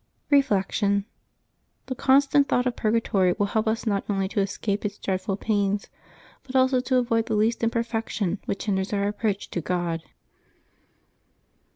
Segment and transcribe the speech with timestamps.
[0.31, 1.05] Reflection.—
[1.85, 5.89] The constant thought of purgatory will help us not only to escape its dreadful pains,
[6.41, 10.01] but also to avoid the least imperfection which hinders our approach to God.